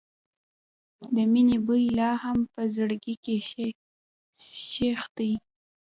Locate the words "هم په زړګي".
2.23-3.15